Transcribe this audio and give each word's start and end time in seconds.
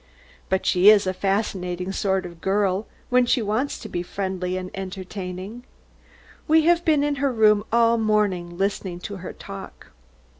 But 0.49 0.65
she 0.65 0.89
is 0.89 1.05
a 1.05 1.13
fascinating 1.13 1.91
sort 1.91 2.25
of 2.25 2.41
girl, 2.41 2.87
when 3.11 3.27
she 3.27 3.43
wants 3.43 3.77
to 3.77 3.87
be 3.87 4.01
friendly 4.01 4.57
and 4.57 4.71
entertaining. 4.73 5.63
We 6.47 6.63
have 6.63 6.83
been 6.83 7.03
in 7.03 7.17
her 7.17 7.31
room 7.31 7.63
all 7.71 7.99
morning, 7.99 8.57
listening 8.57 8.97
to 9.01 9.17
her 9.17 9.31
talk. 9.31 9.91